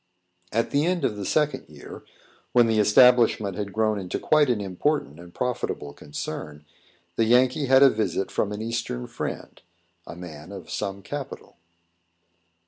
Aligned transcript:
At 0.51 0.71
the 0.71 0.83
end 0.87 1.05
of 1.05 1.15
the 1.15 1.27
second 1.27 1.69
year, 1.69 2.03
when 2.53 2.65
the 2.65 2.79
establishment 2.79 3.55
had 3.55 3.71
grown 3.71 3.99
into 3.99 4.17
quite 4.17 4.49
an 4.49 4.59
important 4.59 5.19
and 5.19 5.31
profitable 5.31 5.93
concern, 5.93 6.65
the 7.17 7.25
Yankee 7.25 7.67
had 7.67 7.83
a 7.83 7.89
visit 7.91 8.31
from 8.31 8.51
an 8.51 8.63
Eastern 8.63 9.05
friend, 9.05 9.61
a 10.07 10.15
man 10.15 10.51
of 10.51 10.71
some 10.71 11.03
capital. 11.03 11.57